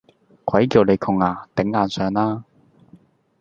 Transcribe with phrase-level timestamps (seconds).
[0.45, 2.43] 鬼叫你窮呀，頂硬上啦！